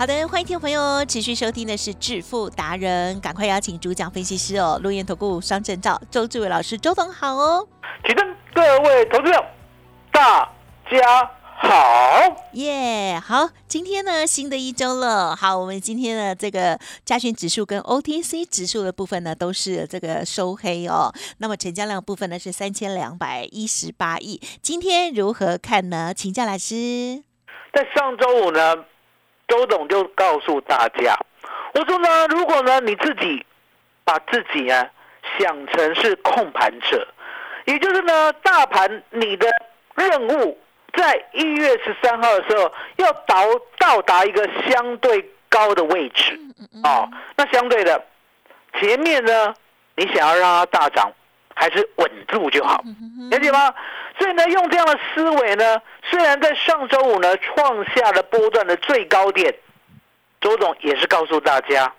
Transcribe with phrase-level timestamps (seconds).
[0.00, 7.68] 好的，欢迎听众朋友持续收听的是致富达人，赶快邀请主讲分析师哦，陆源投顾双证照周志伟老师，周总好哦。
[8.06, 9.44] 请问各位投资者，
[10.10, 10.50] 大
[10.90, 12.34] 家好。
[12.54, 26.14] 耶好，今天呢新的一周了，好，我们今天的这个加权指数跟 OTC 指数的部分呢都是这个收黑哦，那么成交量部分呢是三千两百一十八亿，今天如何看呢？
[26.16, 27.22] 请教老师。
[27.74, 28.74] 在上周五呢，
[29.50, 31.14] 周董就告诉大家，
[31.74, 33.44] 我说呢，如果呢你自己
[34.04, 34.86] 把自己呢
[35.38, 37.06] 想成是控盘者，
[37.64, 39.48] 也就是呢大盘你的
[39.96, 40.56] 任务
[40.96, 43.44] 在一月十三号的时候要到
[43.76, 46.38] 到达一个相对高的位置。
[46.84, 48.00] 哦，那相对的
[48.78, 49.52] 前面呢，
[49.96, 51.10] 你想要让它大涨，
[51.54, 52.82] 还是稳住就好，
[53.30, 53.74] 了解吗？
[54.18, 59.54] 所以呢，用这样的思维呢，虽然在上周五呢创下了波段的最高点，
[60.40, 61.92] 周总也是告诉大家，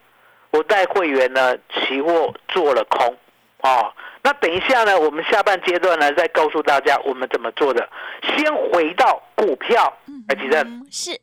[0.52, 3.18] 我带会员呢期货做了空，
[3.62, 7.88] 哦，那等一下呢，我们下半阶段呢再告诉大家我们怎么做的。
[8.36, 9.92] 先回到股票，
[10.28, 11.20] 来吉正嗯是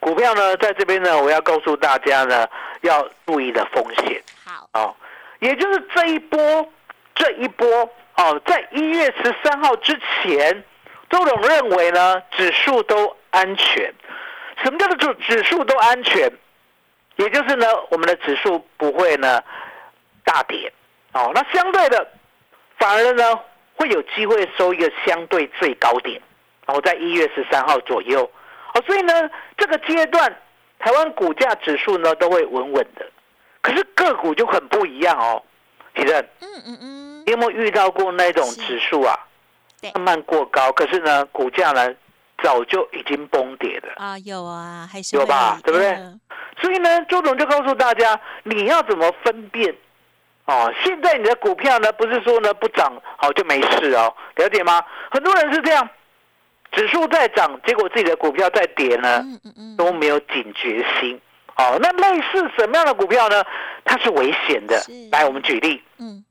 [0.00, 2.46] 股票呢，在这边呢，我要告诉大家呢，
[2.82, 4.22] 要注意的风险。
[4.44, 4.96] 好，哦，
[5.40, 6.38] 也就是这一波，
[7.18, 7.66] 这一波
[8.16, 10.64] 哦，在一月十三号之前，
[11.10, 13.92] 周总认为呢，指数都安全。
[14.62, 16.32] 什么叫做指指数都安全？
[17.16, 19.42] 也就是呢，我们的指数不会呢
[20.24, 20.72] 大跌。
[21.12, 22.08] 哦，那相对的，
[22.78, 23.38] 反而呢
[23.74, 26.20] 会有机会收一个相对最高点。
[26.66, 28.30] 然后在一月十三号左右。
[28.74, 30.36] 哦，所以呢，这个阶段
[30.78, 33.06] 台湾股价指数呢都会稳稳的。
[33.60, 35.42] 可是个股就很不一样哦，
[35.96, 36.97] 其实嗯嗯嗯，
[37.30, 39.18] 有没有遇到过那种指数啊，
[39.94, 41.92] 慢慢过高，可是呢，股价呢
[42.42, 43.94] 早就已经崩跌了。
[43.96, 46.20] 啊有啊，还是有吧会对不对嗯
[46.60, 49.72] 所以呢，周总就告诉大家，你要怎么分辨
[50.46, 50.72] 哦？
[50.82, 54.82] 现在你的股票呢，不是说呢不涨好就没事哦，了解吗？
[55.10, 55.88] 很多人是这样，
[56.72, 61.20] 指数在涨，结果自己的股票在跌呢，嗯嗯嗯，都没有警觉心。
[61.56, 63.44] 哦，那类似什么样的股票呢？
[63.84, 64.92] 它是危险的是。
[65.10, 66.24] 来，我们举例，嗯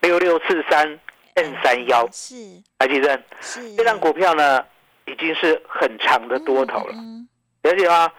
[0.00, 0.98] 六六四三
[1.34, 2.34] N 三幺，是。
[2.78, 3.74] 来记正，是。
[3.74, 4.64] 这张股票呢
[5.06, 7.28] 已经是很长的多头了，嗯
[7.62, 8.10] 了解吗？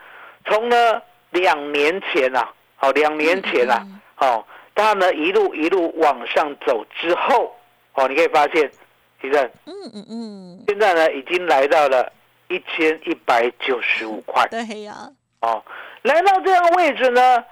[0.46, 1.02] 从呢
[1.32, 4.46] 两年前啊，好，两年前啊，嗯哦，
[4.76, 7.56] 它呢一路一路往上走之后，
[7.94, 8.70] 哦，你可以发现，
[9.22, 12.12] 其正嗯嗯嗯，现在呢已经来到了
[12.50, 15.10] 一千一百九十五块，对呀，
[15.42, 15.64] 哦，
[16.02, 17.44] 来到这样的位置呢，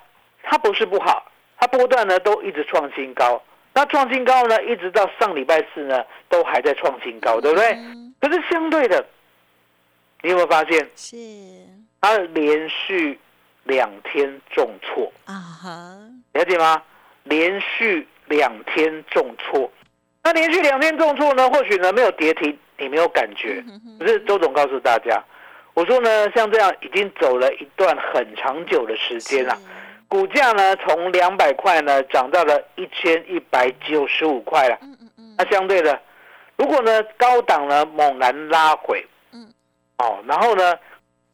[0.44, 3.41] 它不是不好，它波段呢都一直创新高，
[3.77, 7.73] 那创新高呢，一直到上礼拜四呢都还在创新高，对不对？
[7.73, 9.05] 嗯可是相对的，
[10.23, 11.15] 你有没有发现是
[12.01, 13.19] 它连续
[13.65, 15.13] 两天重挫？
[15.25, 15.95] 啊哈，
[16.33, 16.81] 了解吗？
[17.25, 19.71] 连续两天重挫，
[20.23, 23.63] 那连续两天重挫呢，或许呢没有跌停，你没有感觉。
[23.67, 25.23] 嗯可是周总告诉大家，
[25.75, 29.55] 我说呢，像这样已经走了一段很长久的时间了，
[30.07, 34.78] 股价呢从两百块呢涨到了一千一百九十五块了。
[34.81, 36.00] 嗯嗯嗯，那相对的，
[36.56, 39.51] 如果呢高档呢猛然拉回，嗯，
[39.98, 40.75] 哦，然后呢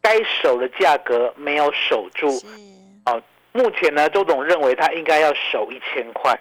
[0.01, 2.29] 该守的价格没有守住，
[3.05, 3.21] 哦
[3.51, 6.35] 目前呢，周总认为他应该要守一千块，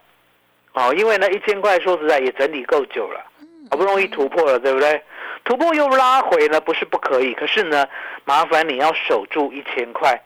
[0.72, 5.02] 哦，因为呢一千块说实在也整理够久了，嗯好不容易突破了，对不对？
[5.44, 7.86] 突破又拉回呢，不是不可以，可是呢，
[8.24, 10.18] 麻烦你要守住一千块，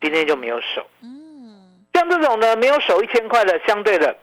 [0.00, 0.86] 今天就没有守。
[1.02, 1.15] 嗯
[2.06, 4.16] 像这种呢没有守一千块的，相对的，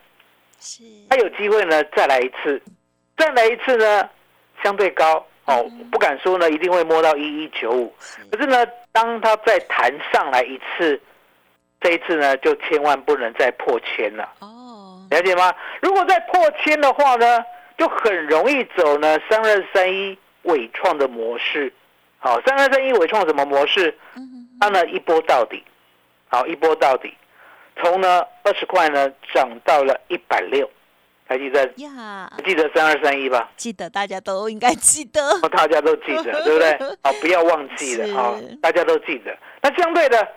[0.59, 0.83] 是。
[1.09, 2.62] 他有机会呢再来一次，
[3.18, 4.09] 再来一次呢
[4.63, 7.94] 相对高哦，不敢说呢一定会摸到一一九五，
[8.31, 11.00] 可是呢，当他再弹上来一次，
[11.81, 14.30] 这一次呢就千万不能再破千了。
[14.39, 15.06] 哦。
[15.12, 15.53] 了解吗？
[15.81, 17.44] 如果再破千的话呢，
[17.77, 21.71] 就很容易走呢三二三一伟创的模式。
[22.18, 23.94] 好，三二三一伟创什么模式？
[24.62, 25.62] 它呢一波到底，
[26.30, 27.13] 好一波到底，
[27.81, 30.69] 从呢二十块呢涨到了一百六，
[31.27, 31.65] 还记得？
[31.77, 33.49] 呀，记得三二三一吧？
[33.57, 35.21] 记得，大家都应该记得。
[35.41, 36.71] 哦，大家都记得， 对不对？
[37.03, 38.35] 哦，不要忘记了啊！
[38.61, 39.35] 大家都记得。
[39.61, 40.27] 那相对的，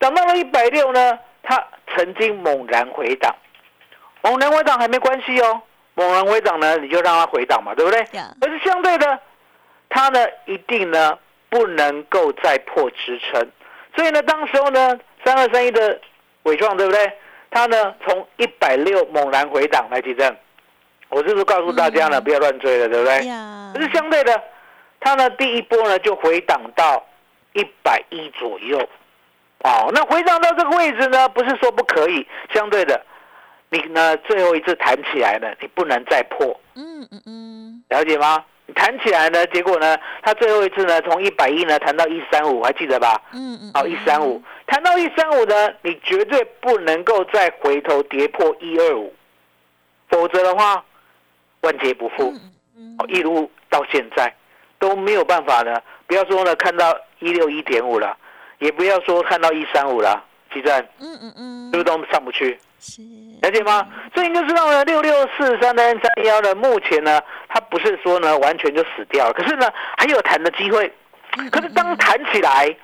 [0.00, 1.62] 涨到了一百六呢，它
[1.94, 3.34] 曾经猛然回档，
[4.22, 5.60] 猛然回档还没关系哦。
[5.94, 8.02] 猛然回档呢，你就让它回档嘛，对不对？
[8.40, 9.18] 可是相对的，
[9.88, 11.18] 它呢一定呢
[11.50, 13.50] 不能够再破支撑。
[13.96, 16.00] 所以呢，当时候呢，三二三一的
[16.44, 17.12] 伟创，对不对？
[17.50, 20.36] 它呢从一百六猛然回档来提振。
[21.08, 23.18] 我是不是告诉大家呢，不要乱追了，对不对？
[23.72, 24.42] 可是相对的，
[25.00, 27.02] 它呢第一波呢就回档到
[27.54, 28.78] 一百一左右。
[29.60, 33.00] 哦，那回档到这个位置呢，不是说不可以，相对的，
[33.70, 36.60] 你呢最后一次弹起来了，你不能再破。
[36.74, 38.44] 嗯嗯嗯，了解吗？
[38.74, 43.20] 弹起来呢，结果呢，它最后一次呢，从一百一呢弹到一三五，还记得吧？
[43.32, 43.72] 嗯嗯。
[43.74, 49.14] 好，一三五弹到一三五呢，你绝对不能够再回头跌破一二五，
[50.08, 50.84] 否则的话，
[51.62, 52.32] 万劫不复。
[52.98, 54.32] 哦，一路到现在
[54.78, 55.80] 都没有办法呢。
[56.06, 58.16] 不要说呢，看到一六一点五了，
[58.58, 62.58] 也不要说看到一三五了，基站，嗯嗯嗯，是不是都上不去？
[62.80, 63.02] 是，
[63.42, 63.86] 了解吗？
[64.14, 70.92] 所以你就知道呢，六六四三的 N 三幺呢，目前呢，它不是说呢完全就死掉了，可是呢还有弹的机会。
[71.50, 72.74] 可是当弹起来，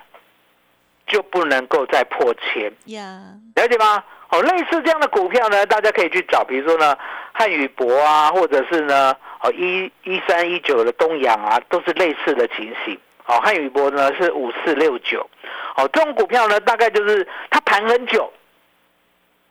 [1.06, 2.72] 就不能够再破千。
[2.87, 3.20] 呀，
[3.55, 4.02] 了解吗？
[4.31, 6.96] 哦，类似这样的股票呢，大家可以去找，比如说呢
[7.32, 12.99] 汉语博啊，或者是呢哦一一三一九的东阳啊，都是类似的情形。
[13.26, 15.29] 哦，汉语博呢是五四六九，
[15.76, 18.32] 哦这种股票呢，大概就是它盘很久。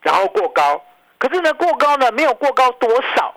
[0.00, 0.84] 然后过高，
[1.18, 3.34] 可是呢，过高呢没有过高多少，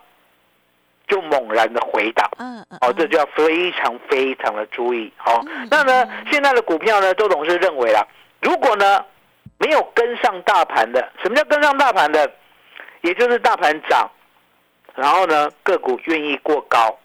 [1.08, 2.30] 就猛然的回档。
[2.38, 2.78] 嗯嗯。
[2.82, 5.12] 哦，这就要非常非常的注意。
[5.16, 5.42] 好，
[5.72, 8.06] 那呢，现在的股票呢，周董事认为啦，
[8.42, 9.04] 如果呢
[9.58, 12.30] 没有跟上大盘的，什么叫跟上大盘的？
[13.02, 14.10] 也就是大盘涨，
[14.96, 17.00] 然后呢个股愿意过高，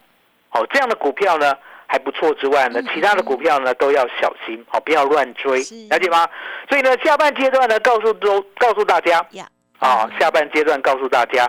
[0.51, 1.57] 哦，这样的股票呢
[1.93, 5.59] 还不错之外呢，其他的股票呢都要小心，哦，不要乱追，
[5.91, 6.27] 了解吗？
[6.67, 9.23] 所以呢，下半阶段呢，告诉都告诉大家。
[9.79, 11.47] 啊，下半阶段告诉大家，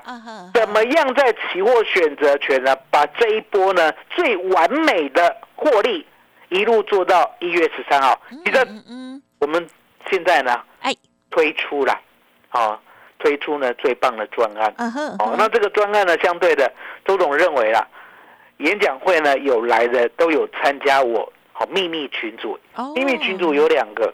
[0.53, 6.05] 怎么样在期货选择权呢，把这一波呢最完美的获利
[6.49, 8.19] 一路做到一月十三号。
[8.43, 8.67] 其实，
[9.39, 9.65] 我们
[10.11, 10.93] 现在呢，哎，
[11.29, 11.97] 推出了，
[12.49, 12.77] 啊，
[13.19, 14.73] 推出呢最棒的专案。
[15.19, 16.69] 哦，那这个专案呢，相对的，
[17.05, 17.87] 周总认为啦，
[18.57, 22.57] 演讲会呢有来的都有参加我好秘密群组，
[22.95, 24.13] 秘密群组有两个，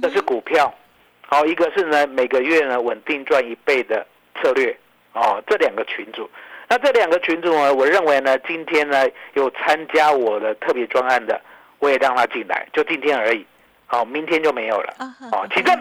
[0.00, 0.72] 这是股票。
[1.20, 4.76] 好，一个是呢，每个月呢稳定赚一倍的策略，
[5.14, 6.28] 哦，这两个群组，
[6.68, 11.40] 那这两个群组呢，我认为呢，今天呢有参加我的特别专案的，
[11.78, 13.46] 我也让他进来，就今天而已，
[13.86, 14.94] 好，明天就没有了，
[15.32, 15.74] 哦，起正。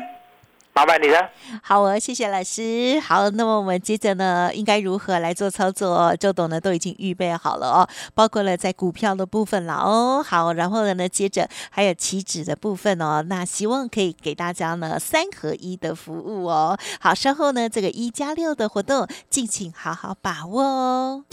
[0.73, 1.29] 麻烦你了，
[1.61, 2.97] 好哦，谢谢老师。
[3.01, 6.15] 好，那么我们接着呢，应该如何来做操作？
[6.15, 10.23] 周董呢都已经预备好了哦，包括了在股票的部分了哦。
[10.25, 13.21] 好，然后呢，接着还有期指的部分哦。
[13.27, 16.77] 那希望可以给大家呢三合一的服务哦。
[17.01, 21.25] 好，稍后呢这个一加六的活动，敬请好好把握哦。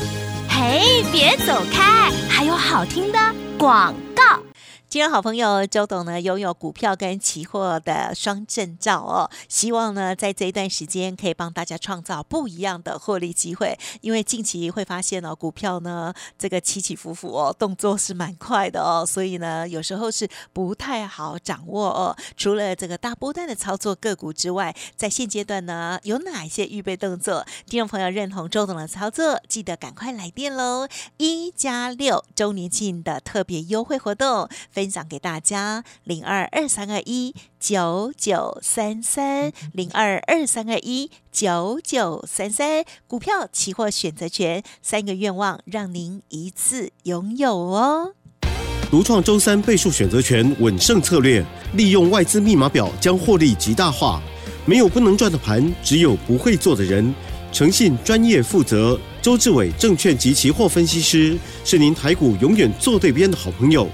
[0.50, 3.18] 嘿，别走开，还有好听的
[3.56, 4.47] 广告。
[4.90, 13.78] 今天好朋友周董呢，拥有股票跟期货的双证照哦，希望呢在这一段时间可以帮大家创造不一样的获利机会。
[14.00, 22.16] 因为近期会发现哦，股票呢这个起起伏伏哦，动作是蛮快的哦，所以呢有时候是不太好掌握哦。
[22.38, 27.44] 除了这个大波段的操作个股之外，在现阶段呢有哪一些预备动作？
[27.66, 30.88] 听众朋友认同周董的操作，记得赶快来电喽！
[31.18, 34.48] 一加六周年庆的特别优惠活动。
[34.78, 48.12] 分享给大家，零二二三二一九九三三，零二二三二一九九三三，股票、期货选择权三个愿望，让您一次拥有哦。
[48.88, 51.44] 独创周三倍数选择权稳胜策略，
[51.74, 54.22] 利用外资密码表将获利极大化。
[54.64, 57.12] 没有不能赚的盘，只有不会做的人。
[57.50, 63.88] 诚信、专业、负责，周志伟证券及期货分析师是您台股永远做对边的好朋友。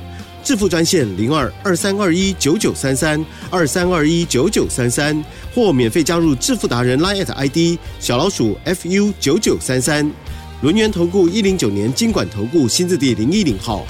[0.44, 5.24] 致富专线零二二三二一九九三三二三二一九九三三，
[5.54, 10.12] 或免费加入致富达人 Line ID 小老鼠 fu 九九三三，
[10.60, 13.86] 轮源投顾一零九年经管投顾新字第零一零号。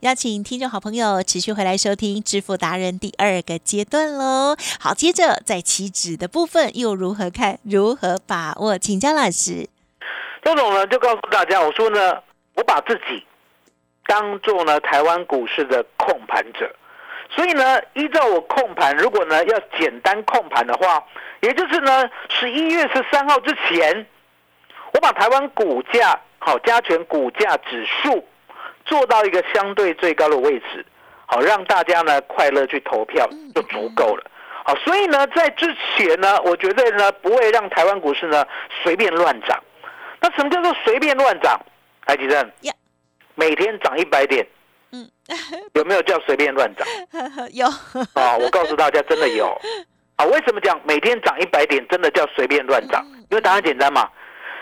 [0.00, 4.56] 邀请听众好朋友持续回来收听致富达人第二个阶段喽。
[4.80, 7.60] 好，接着在期指的部分又如何看？
[7.62, 8.76] 如何把握？
[8.76, 9.68] 请江老师。
[10.44, 12.00] 周总呢就告诉大家，我说呢，
[12.56, 13.22] 我把自己
[14.12, 16.70] 当做呢台湾股市的控盘者，
[17.30, 21.02] 所以呢，依照我控盘，如果呢要简单控盘的话，
[21.40, 24.06] 也就是呢十一月十三号之前，
[24.92, 28.22] 我把台湾股价好加权股价指数
[28.84, 30.84] 做到一个相对最高的位置，
[31.24, 34.24] 好让大家呢快乐去投票就足够了。
[34.64, 38.46] 好，所以呢，在之前呢，我觉得呢不会让台湾股市呢
[38.82, 39.58] 随便乱涨。
[40.20, 41.58] 那什么叫做随便乱涨？
[42.04, 42.74] 台积电呀，
[43.34, 44.46] 每天涨一百点，
[44.92, 45.08] 嗯，
[45.74, 46.86] 有没有叫随便乱涨？
[47.52, 47.66] 有
[48.14, 49.46] 啊，我告诉大家，真的有。
[50.16, 53.04] 啊，为什么讲每天涨一百点真的叫随便乱涨？
[53.30, 54.08] 因为答案简单嘛，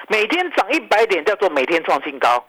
[0.09, 2.45] 每天涨一百点叫做每天创新高，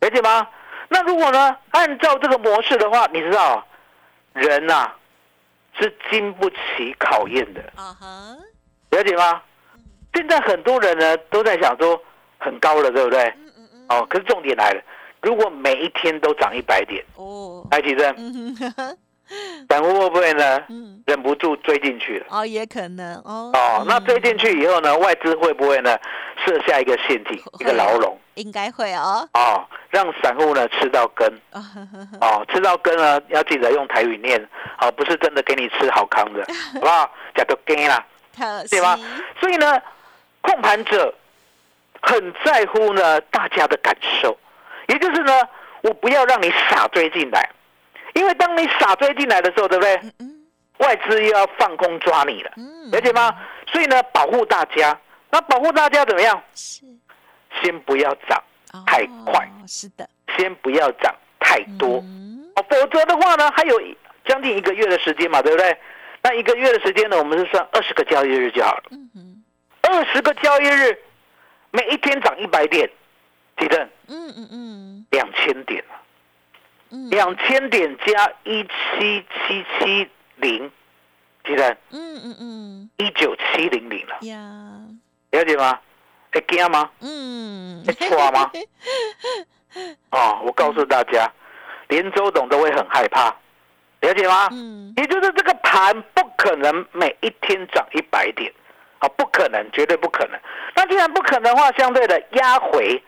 [0.00, 0.46] 了解吗？
[0.88, 3.66] 那如果呢，按照这个模式的话，你知道，
[4.34, 4.92] 人呐、
[5.80, 8.36] 是经不起考验的，啊哈，
[8.90, 9.42] 了解吗？
[10.14, 12.00] 现在很多人呢都在想说
[12.38, 13.34] 很高了，对不对？
[13.88, 14.82] 哦，可是重点来了，
[15.26, 18.70] 如果每一天都涨一百点，哦，台积电嗯哼。
[18.70, 18.96] 呵 呵
[19.68, 22.26] 散户会不会呢嗯，忍不住追进去了？
[22.30, 25.98] 哦，也可能哦，哦，那嗯追进去以后呢，外资会不会呢
[26.44, 28.16] 设下一个陷阱，一个牢笼？
[28.34, 31.28] 应该会哦，哦，让散户呢吃到根。
[32.22, 34.40] 哦，吃到根呢要记得用台语念，
[34.80, 37.10] 哦，不是真的给你吃好康的， 好不好？
[37.34, 38.06] 叫做根啦，
[38.70, 38.96] 对吗？
[39.40, 39.82] 所以呢，
[40.40, 41.12] 控盘者
[42.00, 43.92] 很在乎呢大家的感
[44.22, 44.38] 受，
[44.86, 45.32] 也就是呢，
[45.82, 47.48] 我不要让你傻追进来，
[48.14, 50.00] 因为当你傻追进来的时候，对不对？
[50.78, 53.34] 外资又要放空抓你了，嗯，了解吗？
[53.66, 54.98] 所以呢，保护大家，
[55.30, 56.42] 那保护大家怎么样？
[56.54, 56.84] 是
[57.62, 58.42] 先不要涨，
[58.86, 62.04] 太快哦是的，先不要涨太多。
[62.68, 63.80] 否则的话呢，还有
[64.26, 65.76] 将近一个月的时间嘛，对不对？
[66.22, 68.82] 那一个月的时间呢，我们是算二十个交易日就好了。
[69.82, 70.98] 二十个交易日，
[71.70, 72.90] 每一天涨一百点，
[73.58, 75.06] 几正嗯嗯嗯。
[75.10, 75.82] 两千点。
[75.90, 76.02] 啊
[76.90, 80.70] 嗯，两千点加一七七七零，
[81.44, 82.90] 几正嗯嗯嗯。
[82.98, 84.38] 一九七零零了，呀，
[85.32, 85.80] 了解吗？
[86.32, 86.88] 会惊吗？
[87.00, 88.52] 嗯，会错吗？
[90.12, 91.28] 哦，我告诉大家，
[91.88, 93.34] 连周董都会很害怕，
[94.02, 94.48] 了解吗？
[94.52, 94.92] 嗯。
[94.96, 98.52] 也就是这个盘不可能每一天涨一百点，
[99.00, 100.38] 啊，不可能，绝对不可能。
[100.76, 103.02] 那既然不可能的话，相对的压回，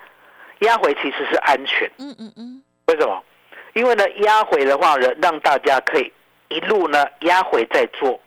[0.61, 1.91] 压回其实是安全。
[1.99, 3.23] 嗯嗯嗯为什么？
[3.75, 6.13] 因为呢，压回的话呢，让大家可以
[6.49, 8.21] 一路呢压回再做，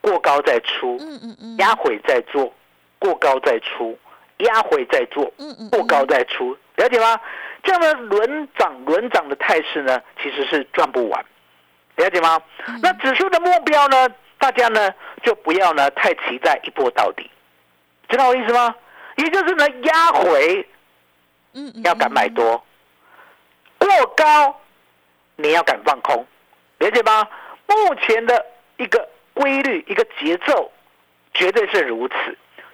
[0.00, 2.52] 过高再出，嗯嗯嗯，压回再做，
[2.98, 3.98] 过高再出，
[4.38, 7.20] 压回再做，嗯嗯过高再出，了解吗？
[7.64, 11.22] 这样的轮涨轮涨的态势呢，其实是赚不完，
[11.96, 12.40] 了解吗？
[12.68, 14.08] 嗯那指数的目标呢，
[14.38, 14.88] 大家呢
[15.22, 17.28] 就不要呢太期待一波到底，
[18.08, 18.74] 知道我意思吗？
[19.16, 20.64] 也就是呢压回
[21.84, 22.64] 要敢买多，
[23.78, 24.60] 过高
[25.36, 26.26] 你要敢放空，
[26.78, 27.26] 了解吗？
[27.66, 30.70] 目前的一个规律、一个节奏，
[31.34, 32.14] 绝对是如此。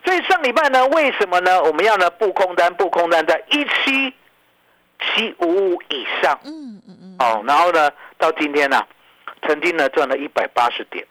[0.04, 1.62] 所以上礼拜呢，为什么呢？
[1.62, 4.14] 我们要呢布空单，布空单在一七
[5.00, 6.38] 七五五以上。
[6.44, 7.16] 嗯嗯嗯。
[7.18, 8.82] 哦，然后呢，到今天呢、
[9.42, 11.06] 曾经呢赚了一百八十点。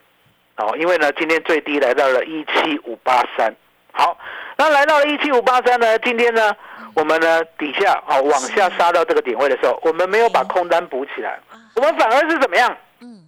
[0.58, 3.51] 哦，因为呢今天最低来到了一七五八三，
[3.91, 4.15] 好，
[4.55, 6.55] 那来到了一七五八三呢，今天呢
[6.95, 11.39] 我们呢底下哦往下杀到这个点位的时候，我们没有把空单补起来，
[11.75, 12.77] 我们反而是怎么样？
[13.00, 13.23] 嗯。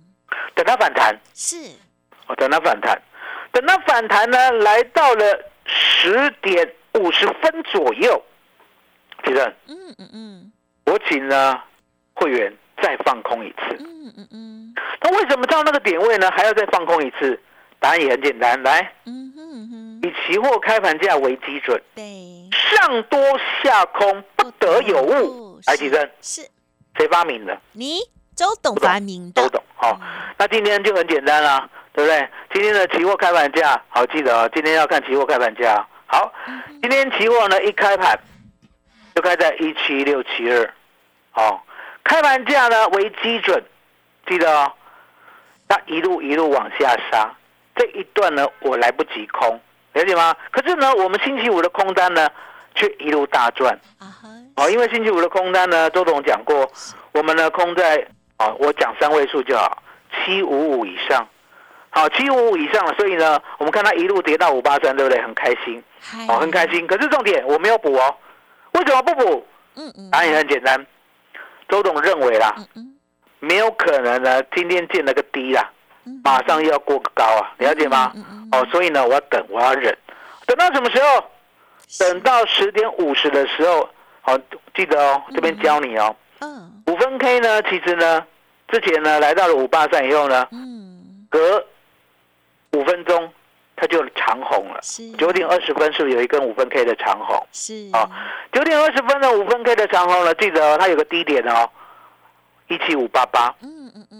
[0.53, 1.57] 等它反弹，是。
[2.27, 3.01] 哦，等它反弹，
[3.51, 8.24] 等它反弹呢，来到了十点五十分左右，
[9.25, 10.51] 其实嗯嗯嗯。
[10.86, 11.60] 我请呢
[12.13, 13.75] 会员再放空一次。
[13.79, 14.75] 嗯嗯嗯。
[15.01, 17.39] 那为什么到那个点位呢还要再放空一次？
[17.77, 23.19] 答案也很简单，来嗯哼哼，以期货开盘价为基准，对，上多
[23.63, 25.59] 下空不得有误。
[25.65, 26.41] 来，吉珍，是
[26.97, 27.57] 谁发明的？
[27.74, 28.00] 你
[28.35, 29.63] 周董发明的，周董。
[29.75, 30.00] 好、
[30.38, 32.29] 那今天就很简单啦，对不对？
[32.53, 35.85] 今天的期货开盘价，好记得哦，今天要看期货开盘价。
[36.07, 36.31] 好，
[36.81, 38.17] 今天期货呢一开盘
[39.15, 40.74] 就开在一七六七二，
[41.31, 41.65] 好，
[42.03, 43.63] 开盘价呢为基准，
[44.27, 44.71] 记得哦。
[45.67, 47.35] 那一路一路往下杀，
[47.75, 49.59] 这一段呢我来不及空，
[49.95, 50.35] 了解吗？
[50.51, 52.29] 可是呢，我们星期五的空单呢
[52.75, 53.73] 却一路大赚。
[53.97, 56.69] 啊哈，哦，因为星期五的空单呢，周董讲过，
[57.13, 58.05] 我们呢空在
[58.37, 61.25] 啊、我讲三位数就好，七五五以上，
[61.89, 65.21] 好，七五五以上了，所以呢，我们看它一路跌到五八三，对不对？
[65.21, 66.85] 很开心，嗨哦，很开，心。
[66.85, 68.13] 可是重点我没有补哦，
[68.73, 69.47] 为什么不补？
[69.77, 70.85] 嗯嗯，答案也很简单，
[71.69, 72.53] 周董认为啦，
[73.39, 75.75] 没有可能呢，今天见了个低啦，嗯，
[76.24, 78.12] 马上又要过高啊，了解吗？
[78.51, 79.97] 哦，所以呢，我要等，我要忍，
[80.45, 81.24] 等到什么时候？
[82.00, 83.88] 等到十点五十的时候，
[84.21, 84.35] 好，
[84.74, 86.15] 记得哦，这边教你哦。
[86.39, 86.83] 嗯。
[86.88, 88.25] 五分 K 呢，其实呢，
[88.67, 91.63] 之前呢来到了五八三以后呢，嗯，隔
[92.74, 93.31] 五分钟
[93.75, 94.79] 它就长红了。
[94.81, 95.12] 是。
[95.12, 97.47] 九点二十分是不是有一根五分 K 的长红？
[97.51, 97.89] 是。
[97.93, 98.09] 好
[98.51, 101.69] 九点二十分的五分 K 的长红呢，记得哦，它有个低点哦，
[102.67, 103.53] 一七五八八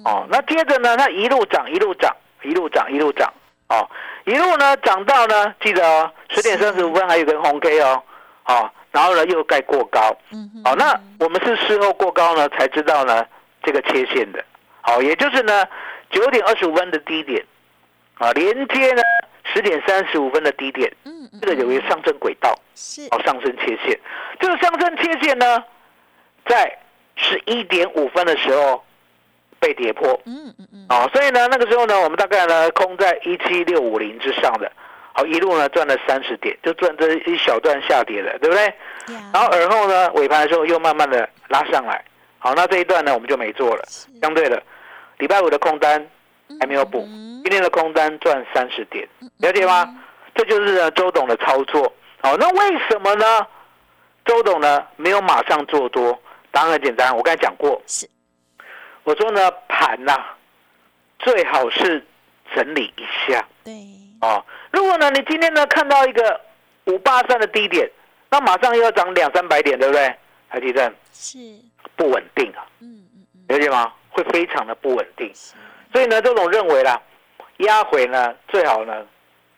[0.06, 0.26] 哦。
[0.30, 3.34] 那接着呢，它一路涨，一路涨，一路涨，一路涨
[3.68, 3.90] 哦，
[4.26, 8.02] 一路呢涨到呢，记得哦，十点三十五分还有一根红 K 哦，
[8.46, 10.16] 哦，然后呢又盖过高。
[10.32, 13.26] 嗯哼好，那我们是事后过高呢，才知道呢
[13.64, 14.46] 这个切线的。
[14.82, 15.66] 好，也就是呢
[16.12, 17.44] 九点二十五分的低点，
[18.20, 19.02] 啊，连接呢
[19.52, 24.00] 十点三十五分的低点，嗯嗯这个有一个上升轨道，是哦，上升切线。
[24.40, 25.64] 这个上升切线呢，
[26.48, 26.78] 在
[27.16, 28.85] 十一点五分的时候
[29.60, 34.72] 被跌破，嗯嗯嗯哦，所以呢那个时候呢，我们大概呢空在一七六五零之上的，
[35.14, 38.66] 好，一路呢赚了三十点，就赚这一小段下跌的，对不对？
[39.16, 42.04] 呀然后而后呢，尾盘的时候又慢慢的拉上来。
[42.38, 43.84] 好，那这一段呢我们就没做了。
[44.22, 44.62] 相对的，
[45.18, 46.06] 礼拜五的空单
[46.60, 49.08] 还没有补，嗯今天的空单赚三十点，
[49.38, 49.88] 了解吗？
[50.36, 51.92] 这就是呢周董的操作。
[52.22, 53.26] 好，那为什么呢？
[54.26, 56.20] 周董呢没有马上做多？
[56.52, 58.08] 答案很简单，我刚才讲过，是
[59.06, 60.14] 我说呢盘呐、
[61.20, 62.06] 最好是
[62.54, 63.74] 整理一下对
[64.20, 64.44] 哦。
[64.72, 66.42] 如果呢你今天呢看到一个
[66.86, 67.90] 五八三的低点，
[68.32, 70.14] 那马上又要涨两三百点，对不对？
[70.50, 71.38] 台积电是
[71.96, 73.94] 不稳定啊，嗯嗯嗯了解吗？
[74.10, 75.32] 会非常的不稳定。
[75.94, 77.00] 所以呢，周总认为啦，
[77.58, 79.06] 压回呢最好呢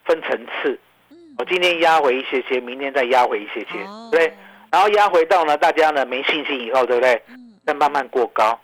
[0.05, 0.77] 分层次。
[1.09, 4.37] 嗯我今天压回一些些，明天再压回一些些，哦对不对？
[4.71, 7.21] 然后压回到呢大家呢没信心以后，对不对？
[7.29, 8.57] 嗯再慢慢过高，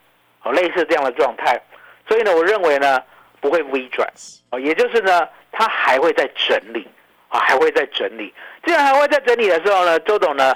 [0.43, 1.59] 哦，类似这样的状态。
[2.07, 3.01] 所以呢，我认为呢
[3.41, 4.07] 不会 V 转，
[4.51, 6.87] 哦，也就是呢它还会在整理，
[7.29, 8.33] 啊、还会在整理。
[8.65, 10.55] 既然还会在整理的时候呢，周董呢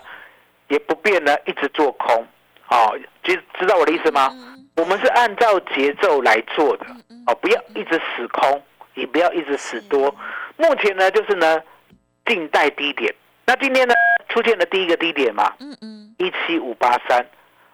[0.67, 2.25] 也不便呢一直做空，
[2.69, 4.29] 哦，知知道我的意思吗？
[4.33, 6.85] 嗯我们是按照节奏来做的
[7.25, 8.61] 哦，不要一直死空，
[8.93, 10.15] 也不要一直死多。
[10.55, 11.59] 目前呢，就是呢
[12.27, 13.11] 静待低点。
[13.43, 13.95] 那今天呢
[14.29, 17.25] 出现了第一个低点嘛，嗯嗯一七五八三，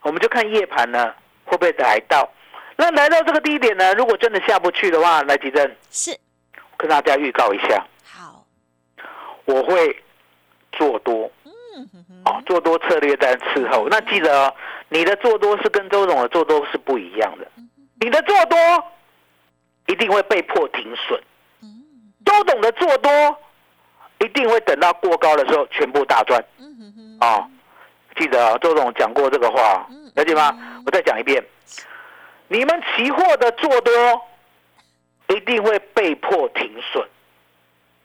[0.03, 1.13] 我们就看夜盘呢
[1.53, 2.27] 会不会来到。
[2.75, 6.17] 那来到这个低点呢，如果真的下不去的话，来几阵是。
[6.75, 8.43] 跟大家预告一下，好。
[9.45, 10.03] 我会
[10.71, 11.31] 做多。
[11.45, 12.21] 嗯哼哼。
[12.25, 13.87] 哦，做多策略在伺候。
[13.89, 14.53] 那记得哦，
[14.89, 17.47] 你的做多是跟周总的做多是不一样的。
[18.01, 18.57] 你的做多
[19.85, 21.21] 一定会被迫停损，
[21.61, 23.11] 嗯周董的做多
[24.19, 26.43] 一定会等到过高的时候全部大赚。
[26.57, 27.17] 嗯哼哼。
[27.21, 27.49] 哦。
[28.15, 29.87] 记得啊，周总讲过这个话。
[29.89, 30.81] 嗯，了解吗？
[30.85, 31.43] 我再讲一遍，
[32.47, 34.21] 你们期货的做多
[35.29, 37.05] 一定会被迫停损，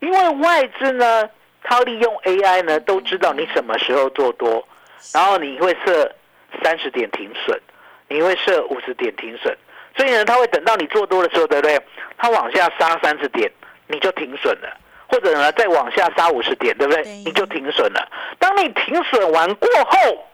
[0.00, 1.28] 因为外资呢，
[1.62, 4.66] 它利用 AI 呢，都知道你什么时候做多，
[5.12, 6.14] 然后你会设
[6.62, 7.60] 三十点停损，
[8.08, 9.56] 你会设五十点停损，
[9.96, 11.80] 所以呢，它会等到你做多的时候，对不对？
[12.16, 13.50] 它往下杀三十点，
[13.86, 14.76] 你就停损了。
[15.10, 17.02] 或者呢，再往下杀五十点，对不对？
[17.02, 18.08] 对你就停损了。
[18.38, 20.28] 当你停损完过后，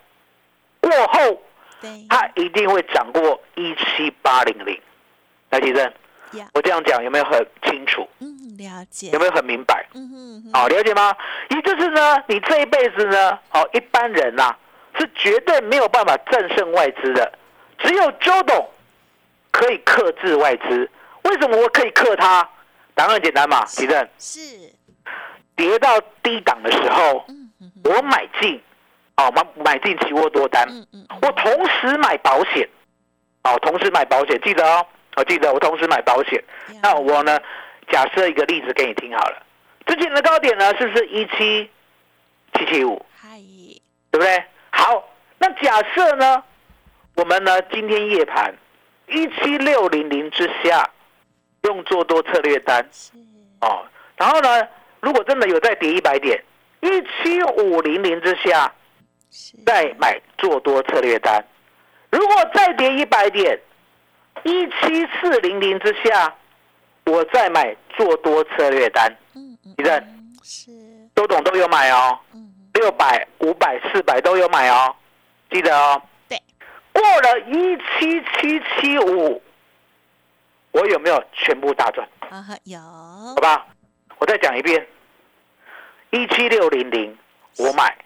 [0.80, 1.42] 过后
[1.84, 4.80] 对它一定会涨过一七八零零。
[5.50, 5.84] 来，吉正，
[6.32, 8.08] 呀我这样讲有没有很清楚？
[8.20, 9.84] 嗯了解有没有很明白？
[9.94, 11.14] 嗯哼哼好、了解吗？
[11.50, 14.56] 也就是呢，你这一辈子呢，好、一般人呐、
[14.98, 17.32] 是绝对没有办法战胜外资的，
[17.78, 18.68] 只有周董
[19.50, 20.88] 可以克制外资。
[21.24, 22.48] 为什么我可以克他？
[22.94, 24.40] 答案很简单嘛，吉正，是
[25.56, 28.60] 跌到低档的时候，嗯哼哼我买进，
[29.16, 31.06] 哦，买买进期货多单，嗯嗯。
[31.22, 32.68] 我同时买保险，
[33.44, 36.42] 哦，同时买保险，记得哦，我记得我同时买保险。
[36.82, 37.38] 那我呢，
[37.88, 39.42] 假设一个例子给你听好了，
[39.86, 41.70] 之前的高点呢是不是一七
[42.54, 43.38] 七七五，嗨。
[44.10, 44.44] 对不对？
[44.70, 46.42] 好，那假设呢，
[47.16, 48.54] 我们呢今天夜盘
[49.08, 50.88] 一七六零零之下，
[51.62, 52.84] 用做多策略单。
[53.60, 53.84] 哦，
[54.16, 54.68] 然后呢，
[55.00, 56.42] 如果真的有再跌一百点，
[56.80, 58.72] 一七五零零之下，是
[59.64, 61.44] 再买做多策略单。
[62.10, 63.58] 如果再跌一百点，
[64.44, 66.34] 一七四零零之下，
[67.06, 69.14] 我再买做多策略单。
[69.34, 70.70] 嗯嗯一阵嗯是
[71.16, 74.94] 周董都有买哦，嗯六百、五百、四百都有买哦，
[75.50, 76.00] 记得哦。
[76.28, 76.40] 对，
[76.92, 79.42] 过了一七七七五，
[80.70, 82.08] 我有没有全部大赚？
[82.30, 83.66] 啊哈有好吧，
[84.18, 84.86] 我再讲一遍，
[86.10, 87.16] 一七六零零
[87.58, 87.96] 我买，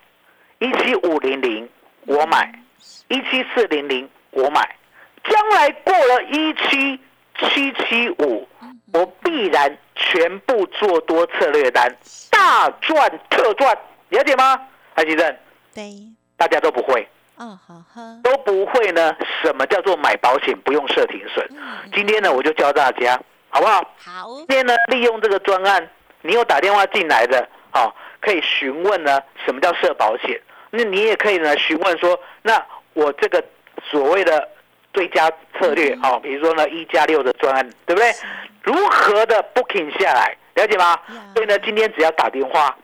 [0.60, 1.68] 一七五零零
[2.06, 2.52] 我买，
[3.06, 4.76] 一七四零零我买，
[5.24, 7.00] 将来过了一七
[7.38, 8.48] 七七五，
[8.92, 11.96] 我必然全部做多策略单，
[12.30, 13.76] 大赚特赚，
[14.08, 14.60] 了解吗？
[14.94, 15.36] 海吉正，
[15.72, 15.92] 对
[16.36, 19.16] 大家都不会，哦，好好，都不会呢。
[19.40, 21.48] 什么叫做买保险不用设停损？
[21.92, 23.80] 今天呢，我就教大家，好不好？
[24.04, 25.88] 好，今天呢，利用这个专案，
[26.22, 30.40] 你有打电话进来的，好、可以询问呢什么叫设保险。
[30.70, 33.42] 那你也可以呢询问说，那我这个
[33.90, 34.48] 所谓的
[34.92, 38.12] 最佳策略，哦，比如说呢一加六的专案，对不对？
[38.62, 40.98] 如何的 booking 下来，了解吗？
[41.34, 42.76] 所以呢，今天只要打电话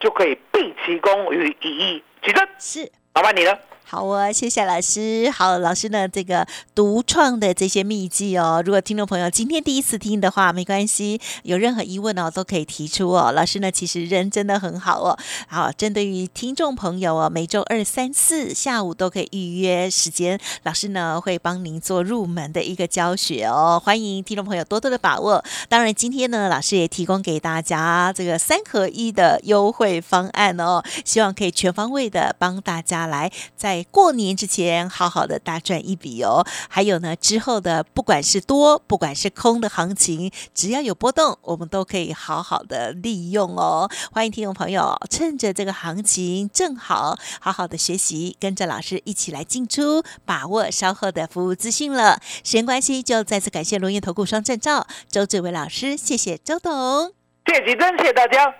[0.00, 2.02] 就可以毕其功于一役。
[2.22, 2.90] 举证，是。
[3.14, 3.58] 麻烦你了。
[3.90, 5.30] 好哦，谢谢老师。
[5.30, 13.32] 好，老师呢这个独创的这些秘籍哦，如果听众朋友今天第一次听的话，没关系，有任何疑问哦都可以提出哦。
[13.32, 15.18] 老师呢其实人真的很好哦。
[15.46, 23.80] 好，针对于听众朋友哦，每周二、三、四下午都可以预约时间，老师呢会帮您做入门的一个教学哦。
[23.82, 25.42] 欢迎听众朋友多多的把握。
[25.70, 36.44] 当然，今天呢老师也提供给大家这个三合一的优惠方案哦，希望可以全方位的帮大家来在过年之前好好的大赚一笔哦。
[36.68, 43.90] 还有呢，之后的不管是多，不管是空的行情，只要有波动，我们都可以好好的利用哦。
[44.12, 52.20] 欢迎听众朋友趁着这个行情正好，好好的学习，跟着老师一起来进出，把握稍后的服务资讯了。
[52.44, 57.12] 时间关系，就再次感谢龙岩投顾双证照周志伟老师，谢谢周董。
[57.46, 58.54] 谢谢吉珍，谢谢大家，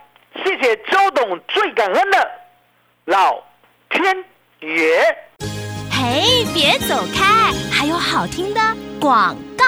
[0.44, 2.30] 谢谢周董，最感恩的
[3.04, 3.42] 老
[3.90, 4.24] 天
[4.62, 5.16] 耶。
[5.90, 8.60] 嘿，别走开，还有好听的
[9.00, 9.64] 广告。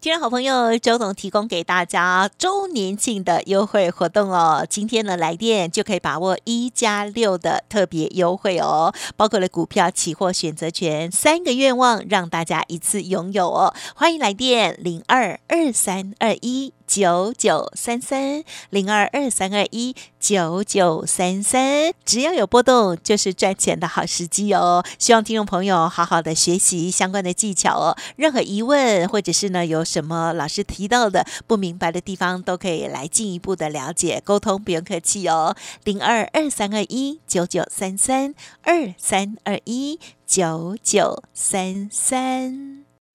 [0.00, 4.66] 听众好朋友，周董提供给大家周年庆的优惠活动哦。
[4.68, 13.74] 今天呢来电就可以把握一加六的特别优惠哦，包括了股票、期货、选择权三个愿望，让大家一次拥有哦。
[13.94, 16.72] 欢迎来电零二二三二一。
[16.86, 24.84] 九九三三零二二三二一九九三三，只要有波动，就是赚钱的好时机哦。
[24.98, 27.96] 希望听众朋友好好的学习相关的技巧哦。
[28.16, 35.56] 任何疑问或者是呢有什么老师提到的不明白的地方，都可以来进一步的了解沟通，不用客气哦。
[35.84, 42.81] 零二二三二一九九三三二三二一九九三三。